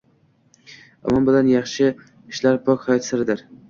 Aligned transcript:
Imon 1.07 1.29
bilan 1.29 1.53
yaxshi 1.53 1.93
ishlar 2.35 2.63
pok 2.69 2.91
hayot 2.91 3.11
siridir. 3.15 3.51